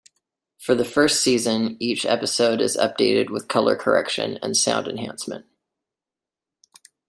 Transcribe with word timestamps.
For 0.57 0.73
the 0.73 0.83
first 0.83 1.21
season, 1.21 1.77
each 1.79 2.07
episode 2.07 2.59
is 2.59 2.75
updated 2.75 3.29
with 3.29 3.47
color 3.47 3.75
correction 3.75 4.39
and 4.41 4.57
sound 4.57 4.87
enhancement. 4.87 5.45